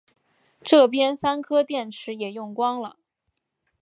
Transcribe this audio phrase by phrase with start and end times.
[0.63, 2.97] 这边三颗电池也用光了